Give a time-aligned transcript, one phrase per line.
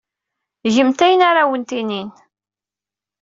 [0.73, 2.09] Gemt ayen ara awent-inin.